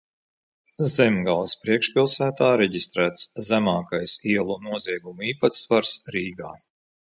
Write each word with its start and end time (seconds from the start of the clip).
Zemgales 0.93 1.53
priekšpilsētā 1.65 2.47
reģistrēts 2.63 3.27
zemākais 3.51 4.17
ielu 4.33 4.59
noziegumu 4.71 5.31
īpatsvars 5.31 5.95
Rīgā. 6.19 6.59